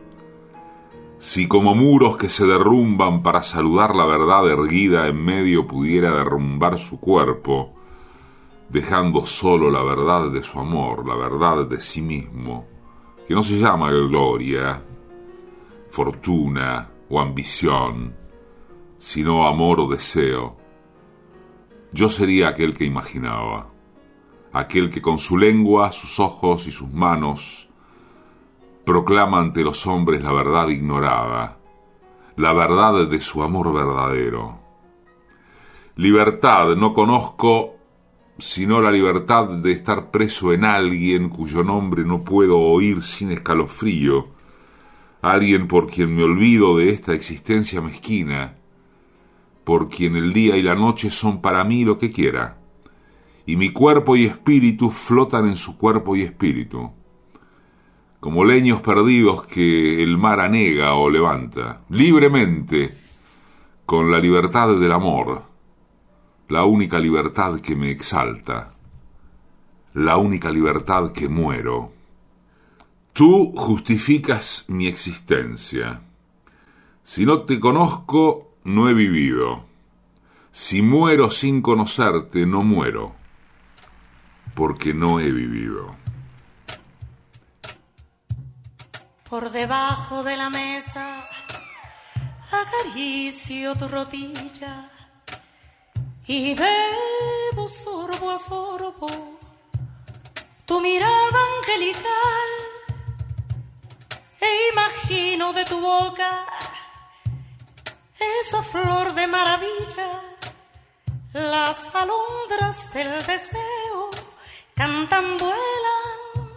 si 1.18 1.48
como 1.48 1.74
muros 1.74 2.18
que 2.18 2.30
se 2.30 2.46
derrumban 2.46 3.24
para 3.24 3.44
saludar 3.44 3.96
la 3.96 4.06
verdad 4.06 4.50
erguida 4.52 5.08
en 5.08 5.24
medio 5.24 5.68
pudiera 5.68 6.12
derrumbar 6.12 6.80
su 6.80 7.00
cuerpo, 7.00 7.74
dejando 8.70 9.26
solo 9.26 9.70
la 9.70 9.84
verdad 9.84 10.32
de 10.32 10.44
su 10.44 10.60
amor, 10.60 11.08
la 11.08 11.16
verdad 11.16 11.66
de 11.66 11.80
sí 11.80 12.02
mismo, 12.02 12.66
que 13.32 13.36
no 13.36 13.44
se 13.44 13.60
llama 13.60 13.90
gloria, 13.90 14.84
fortuna 15.90 16.90
o 17.10 17.22
ambición, 17.22 18.14
sino 18.98 19.48
amor 19.48 19.80
o 19.80 19.88
deseo, 19.88 20.58
yo 21.94 22.10
sería 22.10 22.50
aquel 22.50 22.76
que 22.76 22.84
imaginaba, 22.84 23.70
aquel 24.52 24.90
que 24.90 25.02
con 25.02 25.18
su 25.18 25.38
lengua, 25.38 25.94
sus 25.94 26.20
ojos 26.20 26.68
y 26.68 26.72
sus 26.74 26.92
manos 26.92 27.70
proclama 28.84 29.40
ante 29.40 29.64
los 29.64 29.88
hombres 29.88 30.22
la 30.22 30.34
verdad 30.34 30.68
ignorada, 30.68 31.58
la 32.36 32.52
verdad 32.52 33.08
de 33.08 33.22
su 33.22 33.44
amor 33.44 33.74
verdadero. 33.74 34.60
Libertad 35.96 36.76
no 36.76 36.94
conozco 36.94 37.76
sino 38.42 38.82
la 38.82 38.92
libertad 38.92 39.48
de 39.48 39.72
estar 39.72 40.12
preso 40.12 40.52
en 40.52 40.66
alguien 40.66 41.30
cuyo 41.30 41.64
nombre 41.64 42.04
no 42.04 42.24
puedo 42.24 42.60
oír 42.60 43.02
sin 43.02 43.32
escalofrío, 43.32 44.28
alguien 45.22 45.68
por 45.68 45.88
quien 45.88 46.16
me 46.16 46.24
olvido 46.24 46.78
de 46.78 46.90
esta 46.90 47.14
existencia 47.14 47.80
mezquina, 47.80 48.56
por 49.64 49.90
quien 49.90 50.16
el 50.16 50.34
día 50.34 50.58
y 50.58 50.64
la 50.64 50.76
noche 50.76 51.10
son 51.12 51.42
para 51.42 51.64
mí 51.64 51.86
lo 51.86 51.98
que 51.98 52.12
quiera, 52.12 52.58
y 53.46 53.56
mi 53.56 53.72
cuerpo 53.72 54.16
y 54.16 54.26
espíritu 54.26 54.92
flotan 54.92 55.48
en 55.48 55.58
su 55.58 55.78
cuerpo 55.78 56.16
y 56.16 56.24
espíritu 56.24 56.92
como 58.22 58.46
leños 58.46 58.82
perdidos 58.82 59.48
que 59.48 60.04
el 60.04 60.16
mar 60.16 60.40
anega 60.40 60.94
o 60.94 61.10
levanta, 61.10 61.82
libremente, 61.90 62.94
con 63.84 64.12
la 64.12 64.20
libertad 64.20 64.78
del 64.78 64.92
amor, 64.92 65.42
la 66.52 66.66
única 66.66 67.00
libertad 67.00 67.62
que 67.62 67.78
me 67.78 67.90
exalta, 67.92 68.74
la 69.94 70.18
única 70.18 70.52
libertad 70.52 71.14
que 71.14 71.30
muero. 71.30 71.94
Tú 73.14 73.54
justificas 73.56 74.66
mi 74.68 74.86
existencia. 74.88 76.02
Si 77.04 77.26
no 77.26 77.44
te 77.44 77.58
conozco, 77.58 78.58
no 78.66 78.90
he 78.90 78.94
vivido. 78.94 79.64
Si 80.52 80.82
muero 80.82 81.32
sin 81.32 81.62
conocerte, 81.62 82.46
no 82.46 82.64
muero, 82.64 83.16
porque 84.54 84.94
no 84.94 85.22
he 85.22 85.32
vivido. 85.32 85.96
Por 89.30 89.52
debajo 89.52 90.22
de 90.22 90.36
la 90.36 90.50
mesa 90.50 91.26
acaricio 92.52 93.74
tu 93.76 93.88
rodilla 93.88 94.91
y 96.28 96.54
bebo 96.54 97.68
sorbo 97.68 98.32
a 98.32 98.40
sorbo 98.40 99.08
tu 100.66 100.80
mirada 100.80 101.40
angelical 101.58 102.52
e 104.40 104.70
imagino 104.72 105.54
de 105.54 105.66
tu 105.66 105.80
boca 105.80 106.46
esa 108.42 108.62
flor 108.62 109.14
de 109.14 109.28
maravilla, 109.28 110.10
las 111.34 111.94
alondras 111.96 112.94
del 112.94 113.26
deseo 113.26 114.10
cantan, 114.76 115.38
vuelan, 115.38 116.50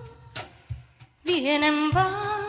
vienen, 1.24 1.90
van. 1.90 2.44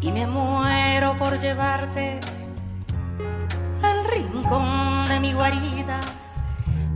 Y 0.00 0.10
me 0.12 0.26
muero 0.26 1.16
por 1.16 1.38
llevarte 1.38 2.20
rincón 4.14 5.08
de 5.08 5.20
mi 5.20 5.32
guarida, 5.32 6.00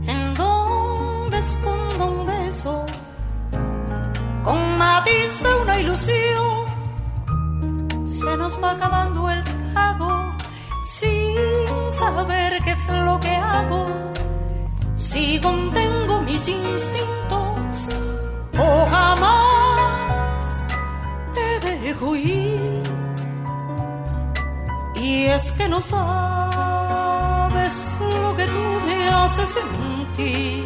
en 0.07 0.33
donde 0.33 1.37
escondo 1.37 2.05
un 2.05 2.25
beso 2.25 2.85
con 4.43 4.77
matiz 4.77 5.43
de 5.43 5.53
una 5.61 5.79
ilusión. 5.79 6.59
Se 8.05 8.37
nos 8.37 8.61
va 8.61 8.71
acabando 8.71 9.29
el 9.29 9.43
trago 9.43 10.35
sin 10.81 11.91
saber 11.91 12.61
qué 12.63 12.71
es 12.71 12.89
lo 12.89 13.19
que 13.19 13.35
hago. 13.35 13.85
Si 14.95 15.39
contengo 15.39 16.21
mis 16.21 16.47
instintos 16.47 17.89
o 18.57 18.85
jamás 18.89 20.67
te 21.33 21.67
dejo 21.67 22.15
ir. 22.15 22.83
Y 24.95 25.25
es 25.25 25.51
que 25.53 25.67
no 25.69 25.79
sabes 25.79 26.58
lo 27.69 28.35
que 28.35 28.45
tú 28.45 28.63
me 28.87 29.09
haces 29.09 29.49
sentir. 29.49 30.65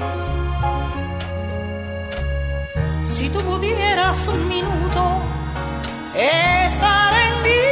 Si 3.04 3.30
tú 3.30 3.40
pudieras 3.42 4.26
un 4.30 4.48
minuto 4.48 5.04
estar 6.16 7.14
en 7.26 7.34
mí, 7.46 7.66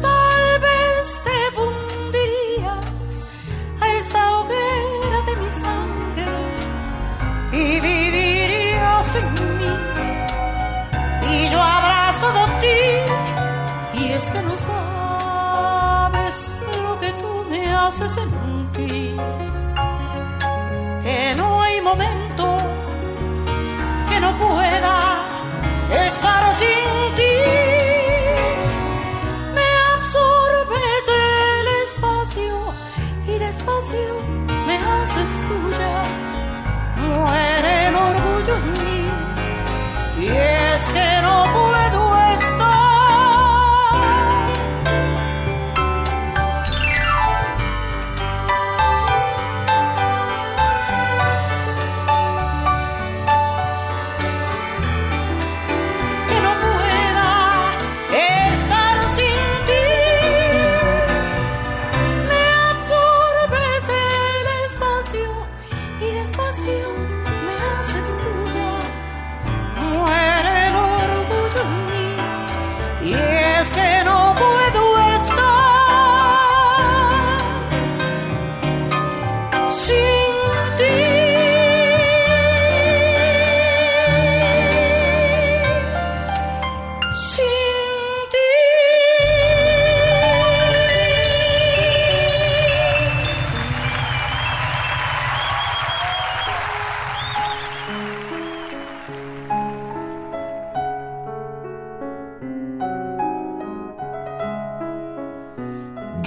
tal 0.00 0.60
vez 0.66 1.02
te 1.26 1.38
fundirías 1.58 3.28
a 3.82 3.92
esta 3.92 4.38
hoguera 4.38 5.18
de 5.28 5.36
mi 5.36 5.50
sangre 5.50 6.26
y 7.52 7.80
vivirías 7.80 9.14
en 9.14 9.34
mí. 9.34 9.72
Y 11.32 11.48
yo 11.50 11.58
pasado 11.58 12.38
a 12.46 12.60
ti. 12.60 14.00
Y 14.00 14.12
es 14.12 14.24
que 14.28 14.40
no 14.40 14.56
sabes 14.56 14.95
me 17.86 17.90
haces 17.90 18.12
sentir. 18.12 19.16
Que 21.04 21.34
no 21.36 21.62
hay 21.62 21.80
momento 21.80 22.56
que 24.08 24.18
no 24.18 24.36
pueda 24.38 24.98
estar 26.06 26.54
sin 26.60 27.14
ti. 27.14 27.36
Me 29.54 29.68
absorbes 29.94 31.04
el 31.08 31.66
espacio 31.84 32.56
y 33.28 33.38
despacio 33.38 34.14
me 34.66 34.76
haces 34.78 35.28
tuya. 35.46 36.25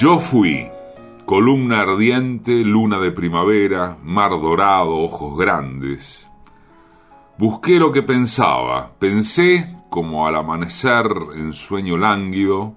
Yo 0.10 0.20
fui 0.20 0.68
columna 1.28 1.82
ardiente, 1.82 2.64
luna 2.64 2.98
de 2.98 3.12
primavera, 3.12 3.96
mar 4.02 4.32
dorado, 4.32 4.98
ojos 4.98 5.38
grandes. 5.38 6.28
Busqué 7.38 7.78
lo 7.78 7.92
que 7.92 8.02
pensaba, 8.02 8.96
pensé 8.98 9.78
como 9.92 10.26
al 10.26 10.36
amanecer 10.36 11.06
en 11.36 11.54
sueño 11.54 11.96
lánguido, 11.96 12.76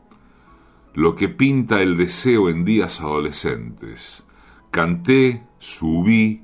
lo 0.92 1.14
que 1.14 1.30
pinta 1.30 1.80
el 1.80 1.96
deseo 1.96 2.50
en 2.50 2.66
días 2.66 3.00
adolescentes. 3.00 4.26
Canté, 4.70 5.46
subí, 5.58 6.42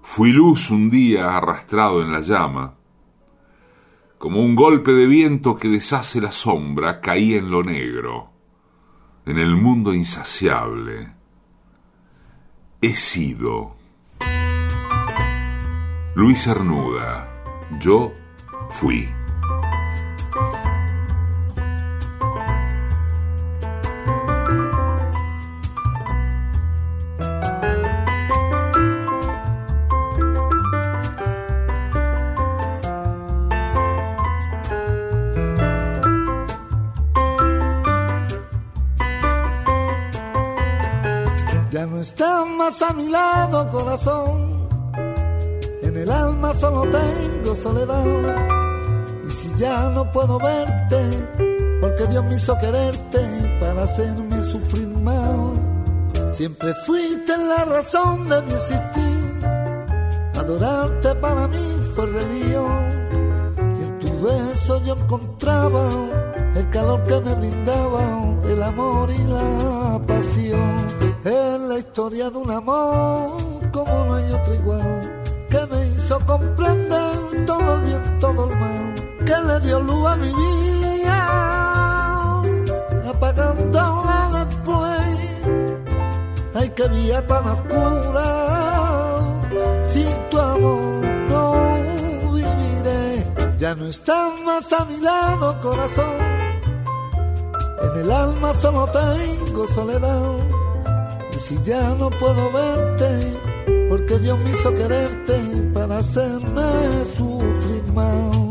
fui 0.00 0.30
luz 0.30 0.70
un 0.70 0.90
día 0.90 1.36
arrastrado 1.36 2.02
en 2.02 2.12
la 2.12 2.20
llama. 2.20 2.76
Como 4.16 4.44
un 4.44 4.54
golpe 4.54 4.92
de 4.92 5.06
viento 5.06 5.56
que 5.56 5.66
deshace 5.66 6.20
la 6.20 6.30
sombra, 6.30 7.00
caí 7.00 7.34
en 7.34 7.50
lo 7.50 7.64
negro 7.64 8.37
en 9.28 9.36
el 9.36 9.54
mundo 9.54 9.92
insaciable. 9.92 11.12
He 12.80 12.96
sido. 12.96 13.76
Luis 16.14 16.44
Cernuda, 16.44 17.28
yo 17.78 18.14
fui. 18.70 19.17
En 45.82 45.96
el 45.96 46.10
alma 46.10 46.54
solo 46.54 46.82
tengo 46.82 47.54
soledad. 47.54 48.04
Y 49.26 49.30
si 49.30 49.54
ya 49.56 49.88
no 49.90 50.10
puedo 50.12 50.38
verte, 50.38 51.00
porque 51.80 52.06
Dios 52.06 52.24
me 52.24 52.34
hizo 52.34 52.56
quererte 52.58 53.20
para 53.60 53.82
hacerme 53.84 54.42
sufrir 54.44 54.88
más. 54.88 56.36
Siempre 56.36 56.74
fuiste 56.86 57.36
la 57.36 57.64
razón 57.64 58.28
de 58.28 58.42
mi 58.42 58.52
existir. 58.52 59.42
Adorarte 60.36 61.14
para 61.16 61.48
mí 61.48 61.76
fue 61.94 62.06
religión. 62.06 62.82
Y 63.78 63.82
en 63.82 63.98
tu 63.98 64.22
beso 64.26 64.82
yo 64.84 64.94
encontraba 64.94 65.88
el 66.54 66.70
calor 66.70 67.02
que 67.04 67.20
me 67.20 67.34
brindaba, 67.34 68.02
el 68.44 68.62
amor 68.62 69.10
y 69.10 69.22
la 69.24 70.00
pasión. 70.06 70.86
Es 71.24 71.60
la 71.60 71.78
historia 71.78 72.30
de 72.30 72.38
un 72.38 72.50
amor 72.50 73.47
como 73.78 74.04
no 74.06 74.14
hay 74.14 74.32
otro 74.32 74.54
igual, 74.54 75.22
que 75.50 75.66
me 75.66 75.86
hizo 75.88 76.18
comprender 76.26 77.44
todo 77.46 77.74
el 77.74 77.80
bien, 77.82 78.18
todo 78.18 78.50
el 78.50 78.56
mal, 78.58 78.94
que 79.24 79.36
le 79.46 79.60
dio 79.60 79.80
luz 79.80 80.06
a 80.08 80.16
mi 80.16 80.32
vida, 80.42 81.18
apagándola 83.08 84.46
después. 84.46 85.00
Ay, 86.54 86.68
que 86.70 86.88
vida 86.88 87.24
tan 87.26 87.46
oscura, 87.48 88.28
sin 89.88 90.12
tu 90.30 90.38
amor 90.40 91.04
no 91.30 91.76
viviré. 92.34 93.26
Ya 93.58 93.74
no 93.76 93.86
estás 93.86 94.32
más 94.44 94.72
a 94.72 94.84
mi 94.86 94.98
lado, 94.98 95.60
corazón. 95.60 96.18
En 97.82 98.00
el 98.00 98.10
alma 98.10 98.54
solo 98.54 98.88
tengo 98.88 99.66
soledad. 99.68 100.32
Y 101.32 101.38
si 101.38 101.62
ya 101.62 101.94
no 101.94 102.10
puedo 102.10 102.50
verte, 102.50 103.37
porque 103.88 104.18
Dios 104.18 104.38
me 104.40 104.50
hizo 104.50 104.74
quererte 104.74 105.34
para 105.72 105.98
hacerme 105.98 106.62
sufrir 107.16 107.92
más. 107.94 108.47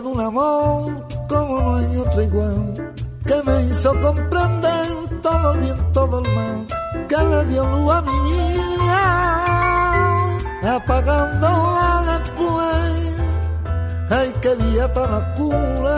De 0.00 0.08
un 0.08 0.20
amor 0.20 1.06
como 1.28 1.60
no 1.60 1.76
hay 1.76 1.96
otro 1.98 2.22
igual, 2.22 2.94
que 3.24 3.42
me 3.44 3.62
hizo 3.62 3.92
comprender 4.00 4.88
todo 5.22 5.52
el 5.52 5.60
bien, 5.60 5.92
todo 5.92 6.18
el 6.18 6.34
mal, 6.34 6.66
que 7.08 7.16
le 7.16 7.44
dio 7.46 7.64
luz 7.64 7.92
a 7.92 8.02
mi 8.02 8.18
vida, 8.28 9.04
apagándola 10.74 12.18
después. 12.18 13.14
Ay, 14.10 14.34
qué 14.42 14.54
vida 14.56 14.92
tan 14.92 15.14
oscura, 15.14 15.96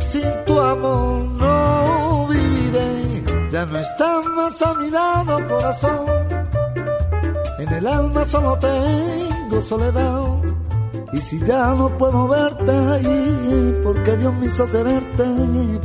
sin 0.00 0.44
tu 0.46 0.60
amor 0.60 1.24
no 1.24 2.28
viviré. 2.28 3.24
Ya 3.50 3.66
no 3.66 3.76
estás 3.78 4.24
más 4.36 4.62
a 4.62 4.74
mi 4.74 4.88
lado, 4.88 5.48
corazón. 5.48 6.06
En 7.58 7.72
el 7.72 7.86
alma 7.86 8.24
solo 8.24 8.56
tengo 8.58 9.60
soledad. 9.60 10.43
Si 11.24 11.38
ya 11.38 11.74
no 11.74 11.88
puedo 11.96 12.28
verte 12.28 12.70
ahí, 12.70 13.80
porque 13.82 14.14
Dios 14.18 14.34
me 14.34 14.44
hizo 14.44 14.70
quererte 14.70 15.24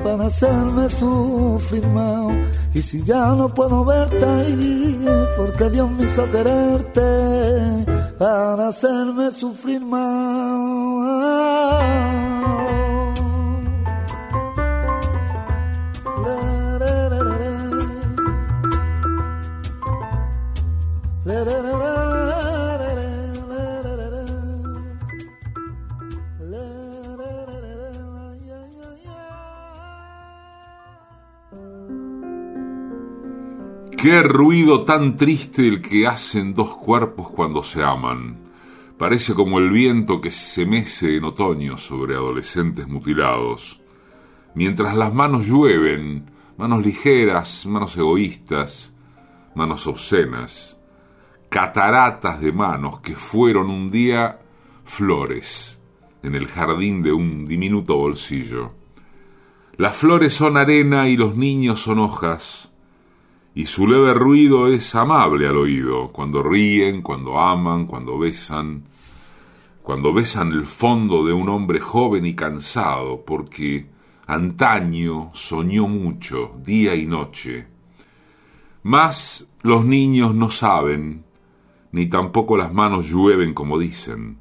para 0.03 0.25
hacerme 0.25 0.89
sufrir 0.89 1.87
más. 1.87 2.35
Y 2.73 2.81
si 2.81 3.01
ya 3.05 3.33
no 3.35 3.47
puedo 3.47 3.85
verte 3.85 4.25
ahí, 4.25 4.99
porque 5.37 5.69
Dios 5.69 5.89
me 5.91 6.03
hizo 6.03 6.29
quererte 6.29 7.85
para 8.17 8.67
hacerme 8.67 9.31
sufrir 9.31 9.79
más. 9.79 10.68
Qué 34.10 34.24
ruido 34.24 34.86
tan 34.86 35.18
triste 35.18 35.68
el 35.68 35.84
que 35.84 36.07
hacen 36.07 36.55
dos 36.55 36.74
cuerpos 36.74 37.30
cuando 37.30 37.62
se 37.62 37.84
aman. 37.84 38.39
Parece 38.97 39.36
como 39.36 39.60
el 39.60 39.70
viento 39.70 40.20
que 40.20 40.32
se 40.32 40.66
mece 40.66 41.16
en 41.16 41.26
otoño 41.26 41.78
sobre 41.78 42.16
adolescentes 42.16 42.88
mutilados. 42.88 43.80
Mientras 44.55 44.95
las 44.95 45.14
manos 45.14 45.45
llueven, 45.45 46.26
manos 46.57 46.84
ligeras, 46.84 47.68
manos 47.68 47.95
egoístas, 47.97 48.95
manos 49.53 49.86
obscenas, 49.86 50.80
cataratas 51.47 52.41
de 52.41 52.51
manos 52.51 53.01
que 53.01 53.16
fueron 53.16 53.70
un 53.70 53.91
día 53.91 54.39
flores 54.86 55.80
en 56.24 56.34
el 56.34 56.47
jardín 56.47 57.03
de 57.03 57.14
un 57.14 57.45
diminuto 57.45 57.95
bolsillo. 57.95 58.74
Las 59.78 59.95
flores 59.95 60.34
son 60.34 60.57
arena 60.57 61.07
y 61.10 61.16
los 61.16 61.38
niños 61.38 61.80
son 61.80 61.99
hojas, 61.99 62.68
y 63.60 63.66
su 63.66 63.86
leve 63.86 64.14
ruido 64.14 64.70
es 64.70 64.95
amable 64.95 65.45
al 65.45 65.57
oído, 65.57 66.14
cuando 66.14 66.41
ríen, 66.41 67.01
cuando 67.01 67.38
aman, 67.38 67.88
cuando 67.88 68.18
besan, 68.18 68.86
cuando 69.84 70.14
besan 70.14 70.53
el 70.53 70.66
fondo 70.66 71.26
de 71.26 71.34
un 71.34 71.49
hombre 71.49 71.82
joven 71.82 72.26
y 72.26 72.36
cansado, 72.36 73.26
porque 73.26 73.89
antaño 74.28 75.32
soñó 75.34 75.89
mucho, 75.89 76.53
día 76.64 76.95
y 76.95 77.05
noche. 77.05 77.68
Mas 78.84 79.45
los 79.62 79.84
niños 79.84 80.34
no 80.34 80.49
saben, 80.49 81.26
ni 81.91 82.05
tampoco 82.05 82.55
las 82.55 82.74
manos 82.74 83.10
llueven 83.10 83.53
como 83.53 83.78
dicen. 83.78 84.38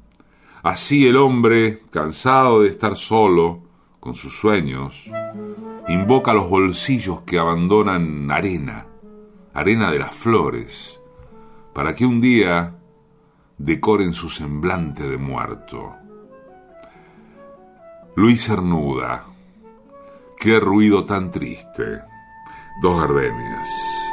Así 0.63 1.05
el 1.05 1.17
hombre, 1.17 1.81
cansado 1.91 2.61
de 2.61 2.69
estar 2.69 2.95
solo, 2.95 3.63
con 3.99 4.15
sus 4.15 4.37
sueños, 4.37 5.11
invoca 5.89 6.31
los 6.31 6.49
bolsillos 6.49 7.23
que 7.23 7.37
abandonan 7.37 8.31
arena 8.31 8.85
arena 9.59 9.91
de 9.91 9.99
las 9.99 10.15
flores, 10.15 11.01
para 11.73 11.93
que 11.93 12.05
un 12.05 12.21
día 12.21 12.75
decoren 13.57 14.13
su 14.13 14.29
semblante 14.29 15.07
de 15.07 15.17
muerto. 15.17 15.95
Luis 18.15 18.45
Cernuda, 18.45 19.25
qué 20.37 20.59
ruido 20.59 21.05
tan 21.05 21.29
triste. 21.31 22.01
Dos 22.81 23.01
gardenias. 23.01 24.08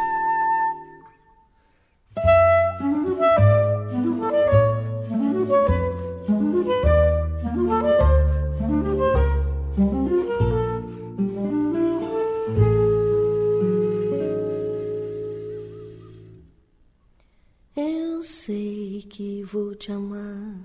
Vou 19.44 19.74
te 19.74 19.92
amar. 19.92 20.56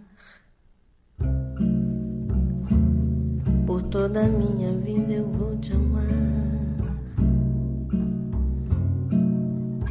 Por 3.66 3.82
toda 3.84 4.26
a 4.26 4.28
minha 4.28 4.74
vida 4.74 5.14
eu 5.14 5.32
vou 5.32 5.58
te 5.58 5.72
amar. 5.72 6.04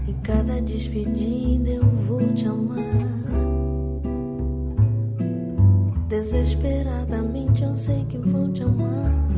E 0.06 0.12
cada 0.22 0.60
despedida 0.60 1.70
eu 1.70 1.88
vou 2.06 2.20
te 2.34 2.46
amar. 2.46 2.80
Desesperadamente 6.08 7.62
eu 7.62 7.74
sei 7.78 8.04
que 8.04 8.18
vou 8.18 8.52
te 8.52 8.62
amar 8.62 9.30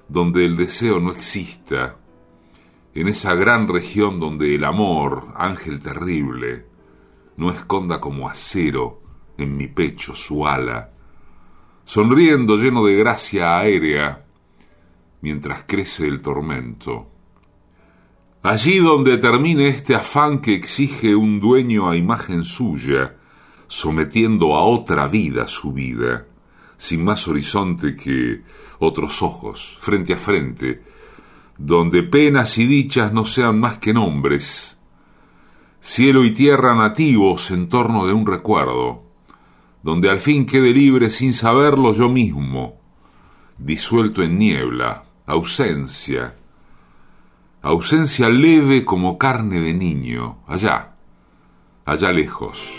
donde 0.08 0.46
el 0.46 0.56
deseo 0.56 1.02
no 1.02 1.12
exista, 1.12 1.98
en 2.96 3.10
esa 3.10 3.36
gran 3.36 3.68
región 3.68 4.18
donde 4.18 4.56
el 4.56 4.64
amor, 4.64 5.28
ángel 5.36 5.82
terrible, 5.82 6.68
no 7.36 7.52
esconda 7.52 8.00
como 8.00 8.30
acero 8.30 9.03
en 9.38 9.58
mi 9.58 9.68
pecho 9.68 10.16
su 10.16 10.46
ala, 10.46 10.92
sonriendo 11.86 12.58
lleno 12.58 12.86
de 12.86 12.96
gracia 12.96 13.58
aérea, 13.58 14.26
mientras 15.22 15.64
crece 15.64 16.08
el 16.08 16.22
tormento. 16.22 17.10
Allí 18.42 18.80
donde 18.80 19.18
termine 19.18 19.70
este 19.70 19.96
afán 19.96 20.40
que 20.40 20.54
exige 20.54 21.16
un 21.16 21.40
dueño 21.40 21.90
a 21.90 21.96
imagen 21.96 22.44
suya, 22.44 23.16
sometiendo 23.68 24.56
a 24.56 24.64
otra 24.64 25.08
vida 25.08 25.48
su 25.48 25.72
vida, 25.72 26.28
sin 26.78 27.06
más 27.06 27.28
horizonte 27.28 27.96
que 27.96 28.44
otros 28.80 29.22
ojos, 29.22 29.78
frente 29.80 30.14
a 30.14 30.18
frente, 30.18 30.84
donde 31.58 32.04
penas 32.04 32.58
y 32.58 32.66
dichas 32.66 33.14
no 33.14 33.24
sean 33.24 33.60
más 33.60 33.78
que 33.78 33.94
nombres, 33.94 34.78
cielo 35.80 36.26
y 36.26 36.32
tierra 36.32 36.76
nativos 36.76 37.52
en 37.52 37.70
torno 37.70 38.06
de 38.06 38.14
un 38.14 38.26
recuerdo, 38.26 39.03
donde 39.84 40.10
al 40.10 40.22
fin 40.22 40.46
quede 40.46 40.74
libre 40.74 41.10
sin 41.10 41.34
saberlo 41.34 41.94
yo 41.94 42.10
mismo, 42.10 42.80
disuelto 43.58 44.24
en 44.24 44.40
niebla, 44.40 45.04
ausencia, 45.26 46.36
ausencia 47.62 48.30
leve 48.30 48.86
como 48.86 49.18
carne 49.18 49.60
de 49.60 49.74
niño, 49.74 50.40
allá, 50.48 50.96
allá 51.86 52.12
lejos, 52.14 52.74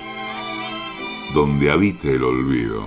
donde 1.34 1.70
habite 1.70 2.14
el 2.14 2.24
olvido, 2.24 2.86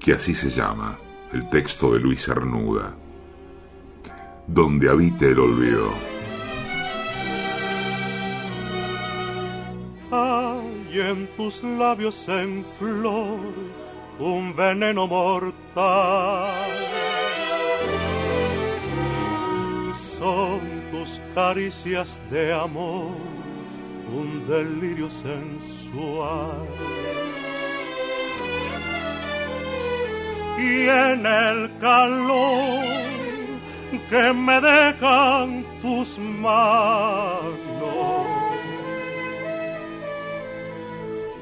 que 0.00 0.12
así 0.12 0.34
se 0.34 0.50
llama 0.50 0.98
el 1.32 1.48
texto 1.48 1.92
de 1.92 2.00
Luis 2.00 2.24
Cernuda, 2.24 2.96
donde 4.48 4.90
habite 4.90 5.30
el 5.30 5.38
olvido. 5.38 6.15
Hay 10.96 11.02
en 11.02 11.26
tus 11.36 11.62
labios 11.62 12.26
en 12.26 12.64
flor 12.78 13.40
un 14.18 14.56
veneno 14.56 15.06
mortal. 15.06 16.54
Son 20.18 20.60
tus 20.90 21.20
caricias 21.34 22.18
de 22.30 22.54
amor 22.54 23.10
un 24.10 24.46
delirio 24.46 25.10
sensual. 25.10 26.66
Y 30.58 30.88
en 30.88 31.26
el 31.26 31.78
calor 31.78 32.84
que 34.08 34.32
me 34.32 34.60
dejan 34.62 35.66
tus 35.82 36.18
manos 36.18 37.65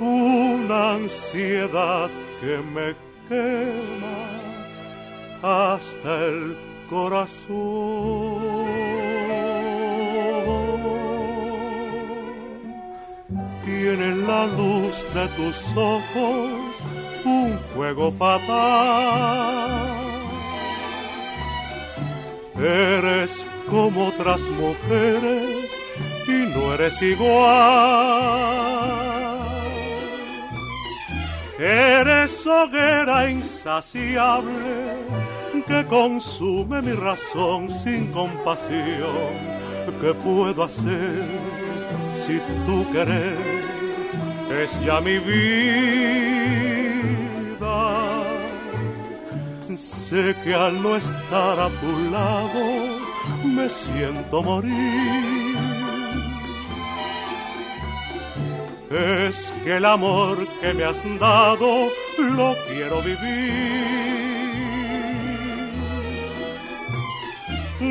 una 0.05 0.95
ansiedad 0.95 2.11
que 2.41 2.59
me 2.75 2.95
quema 3.29 4.19
hasta 5.43 6.27
el 6.27 6.57
corazón. 6.91 8.45
Tiene 13.65 14.15
la 14.27 14.47
luz 14.47 14.97
de 15.15 15.29
tus 15.37 15.57
ojos 15.77 16.83
un 17.25 17.59
fuego 17.75 18.13
fatal. 18.13 18.45
Eres 22.57 23.45
como 23.69 24.09
otras 24.09 24.41
mujeres 24.51 25.71
y 26.27 26.47
no 26.55 26.75
eres 26.75 27.01
igual. 27.03 28.55
Eres 31.59 32.45
hoguera 32.47 33.31
insaciable 33.31 34.51
que 35.69 35.87
consume 35.87 36.83
mi 36.83 36.93
razón 36.93 37.71
sin 37.71 38.11
compasión. 38.13 39.55
¿Qué 40.01 40.15
puedo 40.15 40.65
hacer 40.65 41.25
si 42.27 42.41
tú 42.67 42.85
querés? 42.93 43.39
Es 44.63 44.85
ya 44.85 45.01
mi 45.01 45.19
vida. 45.19 45.45
Sé 49.77 50.35
que 50.45 50.55
al 50.55 50.83
no 50.83 50.97
estar 50.97 51.59
a 51.59 51.69
tu 51.69 52.11
lado 52.11 52.99
me 53.45 53.69
siento 53.69 54.43
morir. 54.43 55.44
Es 58.95 59.53
que 59.65 59.77
el 59.77 59.85
amor 59.85 60.47
que 60.61 60.73
me 60.73 60.85
has 60.85 61.03
dado 61.19 61.89
lo 62.19 62.55
quiero 62.69 63.03
vivir. 63.03 63.95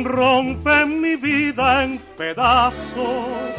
rompe 0.02 0.86
mi 0.86 1.16
vida 1.16 1.84
en 1.84 1.98
pedazos 2.16 3.54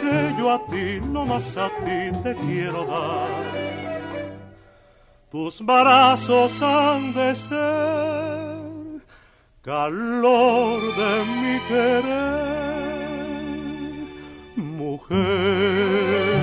que 0.00 0.34
yo 0.38 0.52
a 0.52 0.66
ti, 0.66 1.00
no 1.06 1.24
más 1.26 1.56
a 1.56 1.68
ti 1.68 2.12
te 2.22 2.34
quiero 2.36 2.84
dar. 2.84 3.28
Tus 5.30 5.64
brazos 5.64 6.60
han 6.62 7.12
de 7.14 7.34
ser 7.34 8.58
calor 9.62 10.80
de 11.00 11.24
mi 11.40 11.60
querer, 11.68 12.60
mujer. 14.56 16.39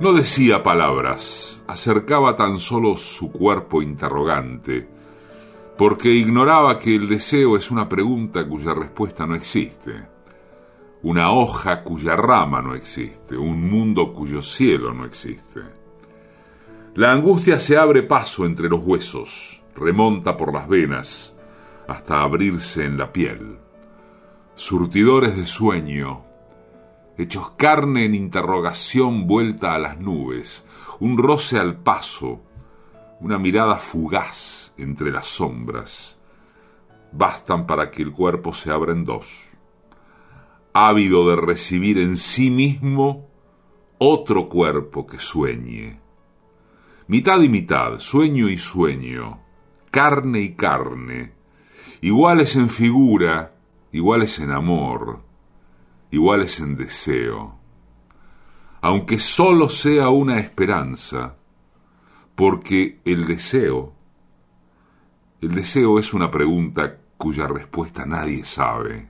No 0.01 0.13
decía 0.13 0.63
palabras, 0.63 1.58
acercaba 1.69 2.35
tan 2.35 2.59
solo 2.59 2.97
su 2.97 3.31
cuerpo 3.31 3.83
interrogante, 3.83 4.89
porque 5.77 6.09
ignoraba 6.09 6.79
que 6.79 6.97
el 6.97 7.07
deseo 7.07 7.57
es 7.57 7.71
una 7.71 7.89
pregunta 7.89 8.49
cuya 8.49 8.73
respuesta 8.73 9.27
no 9.27 9.35
existe, 9.35 9.93
una 11.03 11.31
hoja 11.31 11.85
cuya 11.85 12.17
rama 12.17 12.63
no 12.63 12.75
existe, 12.75 13.37
un 13.37 13.69
mundo 13.71 14.15
cuyo 14.15 14.41
cielo 14.41 14.95
no 14.95 15.05
existe. 15.05 15.61
La 16.95 17.13
angustia 17.13 17.61
se 17.61 17.77
abre 17.77 18.03
paso 18.03 18.47
entre 18.47 18.69
los 18.71 18.81
huesos, 18.83 19.63
remonta 19.77 20.39
por 20.39 20.55
las 20.55 20.67
venas 20.69 21.37
hasta 21.87 22.23
abrirse 22.23 22.87
en 22.87 22.97
la 22.97 23.13
piel. 23.13 23.59
Surtidores 24.57 25.37
de 25.37 25.47
sueño, 25.47 26.25
hechos 27.19 27.51
carne 27.59 28.07
en 28.07 28.15
interrogación 28.15 29.27
vuelta 29.27 29.75
a 29.75 29.79
las 29.79 30.01
nubes, 30.01 30.65
un 31.01 31.17
roce 31.17 31.59
al 31.59 31.77
paso, 31.77 32.41
una 33.21 33.39
mirada 33.39 33.77
fugaz 33.77 34.73
entre 34.77 35.11
las 35.11 35.27
sombras, 35.27 36.21
bastan 37.13 37.67
para 37.67 37.91
que 37.91 38.03
el 38.03 38.13
cuerpo 38.13 38.53
se 38.53 38.71
abra 38.71 38.93
en 38.93 39.05
dos, 39.05 39.51
ávido 40.73 41.29
de 41.31 41.37
recibir 41.37 41.99
en 41.99 42.17
sí 42.17 42.51
mismo 42.51 43.29
otro 43.99 44.49
cuerpo 44.49 45.07
que 45.07 45.19
sueñe. 45.19 46.01
Mitad 47.07 47.41
y 47.41 47.49
mitad, 47.49 47.99
sueño 47.99 48.49
y 48.49 48.59
sueño, 48.59 49.41
carne 49.91 50.41
y 50.41 50.55
carne, 50.55 51.33
iguales 52.01 52.55
en 52.57 52.69
figura, 52.69 53.55
iguales 53.93 54.39
en 54.39 54.51
amor, 54.51 55.23
iguales 56.11 56.61
en 56.61 56.77
deseo, 56.77 57.58
aunque 58.81 59.19
solo 59.19 59.69
sea 59.69 60.09
una 60.09 60.39
esperanza, 60.39 61.37
porque 62.35 63.01
el 63.05 63.27
deseo, 63.27 63.93
el 65.41 65.55
deseo 65.55 65.99
es 65.99 66.15
una 66.15 66.31
pregunta 66.31 66.99
cuya 67.17 67.47
respuesta 67.47 68.07
nadie 68.07 68.45
sabe. 68.45 69.09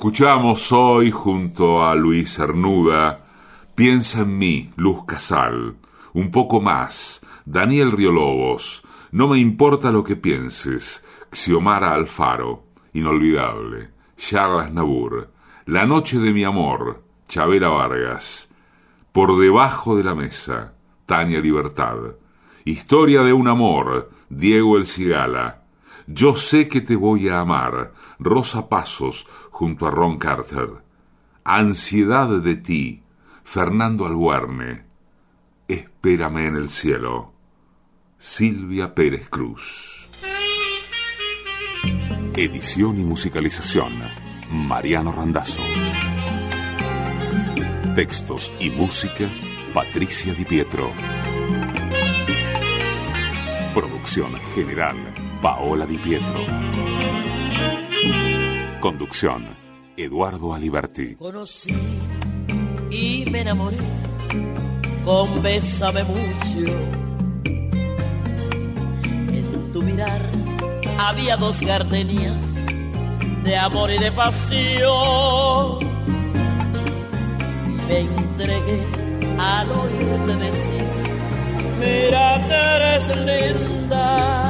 Escuchamos 0.00 0.72
hoy 0.72 1.10
junto 1.10 1.84
a 1.84 1.94
Luis 1.94 2.36
Cernuda 2.36 3.20
Piensa 3.74 4.22
en 4.22 4.38
mí, 4.38 4.70
Luz 4.76 5.04
Casal, 5.04 5.76
un 6.14 6.30
poco 6.30 6.58
más, 6.58 7.20
Daniel 7.44 7.92
Riolobos, 7.92 8.82
No 9.12 9.28
me 9.28 9.36
importa 9.36 9.92
lo 9.92 10.02
que 10.02 10.16
pienses, 10.16 11.04
Xiomara 11.30 11.92
Alfaro, 11.92 12.62
Inolvidable, 12.94 13.90
Charles 14.16 14.72
Nabur, 14.72 15.32
La 15.66 15.84
noche 15.84 16.18
de 16.18 16.32
mi 16.32 16.44
amor, 16.44 17.02
Chavera 17.28 17.68
Vargas, 17.68 18.50
Por 19.12 19.38
debajo 19.38 19.98
de 19.98 20.04
la 20.04 20.14
mesa, 20.14 20.72
Tania 21.04 21.40
Libertad, 21.40 21.98
Historia 22.64 23.20
de 23.20 23.34
un 23.34 23.48
amor, 23.48 24.10
Diego 24.30 24.78
El 24.78 24.86
Cigala, 24.86 25.59
Yo 26.12 26.34
sé 26.34 26.66
que 26.66 26.80
te 26.80 26.96
voy 26.96 27.28
a 27.28 27.38
amar, 27.38 27.92
Rosa 28.18 28.68
Pasos, 28.68 29.28
junto 29.52 29.86
a 29.86 29.92
Ron 29.92 30.18
Carter. 30.18 30.82
Ansiedad 31.44 32.28
de 32.40 32.56
ti, 32.56 33.04
Fernando 33.44 34.06
Albuerne. 34.06 34.86
Espérame 35.68 36.48
en 36.48 36.56
el 36.56 36.68
cielo. 36.68 37.32
Silvia 38.18 38.92
Pérez 38.92 39.28
Cruz. 39.28 40.08
Edición 42.34 42.98
y 42.98 43.04
musicalización. 43.04 43.92
Mariano 44.50 45.12
Randazzo. 45.12 45.62
Textos 47.94 48.50
y 48.58 48.70
música. 48.70 49.30
Patricia 49.72 50.34
Di 50.34 50.44
Pietro. 50.44 50.90
Producción 53.72 54.34
general. 54.56 54.96
Paola 55.40 55.86
Di 55.86 55.96
Pietro. 55.96 56.44
Conducción, 58.78 59.56
Eduardo 59.96 60.52
Aliberti. 60.52 61.14
Conocí 61.14 61.74
y 62.90 63.24
me 63.30 63.40
enamoré 63.40 63.78
con 65.02 65.42
Bésame 65.42 66.04
mucho. 66.04 66.72
En 69.32 69.72
tu 69.72 69.80
mirar 69.82 70.20
había 70.98 71.38
dos 71.38 71.62
gardenias 71.62 72.44
de 73.42 73.56
amor 73.56 73.90
y 73.90 73.98
de 73.98 74.12
pasión. 74.12 75.78
Y 77.66 77.88
me 77.88 78.00
entregué 78.00 78.84
al 79.38 79.70
oírte 79.70 80.36
decir, 80.36 80.84
mira 81.78 82.44
que 82.46 82.54
eres 82.54 83.08
linda. 83.16 84.49